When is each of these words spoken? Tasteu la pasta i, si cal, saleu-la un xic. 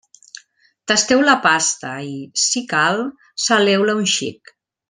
Tasteu 0.91 1.21
la 1.27 1.35
pasta 1.43 1.93
i, 2.13 2.17
si 2.47 2.65
cal, 2.75 3.05
saleu-la 3.47 3.99
un 4.03 4.13
xic. 4.19 4.55